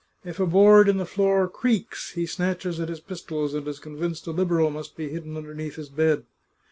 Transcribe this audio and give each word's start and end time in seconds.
If 0.25 0.39
a 0.39 0.47
board 0.47 0.89
in 0.89 0.97
the 0.97 1.05
floor 1.05 1.47
creaks 1.47 2.13
he 2.13 2.25
snatches 2.25 2.79
at 2.79 2.89
his 2.89 2.99
pistols 2.99 3.53
and 3.53 3.67
is 3.67 3.77
convinced 3.77 4.25
a 4.25 4.31
Liberal 4.31 4.71
must 4.71 4.97
be 4.97 5.09
hidden 5.09 5.37
un 5.37 5.43
derneath 5.43 5.75
his 5.75 5.89
bed. 5.89 6.25